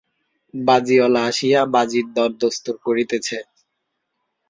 বাজিওয়ালা 0.53 1.21
আসিয়া 1.29 1.61
বাজির 1.73 2.05
দরদস্তুর 2.15 2.75
করিতেছে। 2.85 3.37